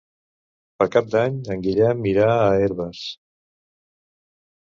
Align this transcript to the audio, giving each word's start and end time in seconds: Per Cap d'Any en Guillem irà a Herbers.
Per 0.79 0.87
Cap 0.95 1.11
d'Any 1.15 1.37
en 1.55 1.61
Guillem 1.67 2.01
irà 2.13 2.31
a 2.39 2.49
Herbers. 2.63 3.03